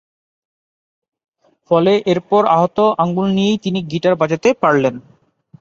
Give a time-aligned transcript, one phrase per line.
[1.71, 4.95] ফলে এরপর আহত আঙুল নিয়েই তিনি গীটার বাজাতে পারলেন।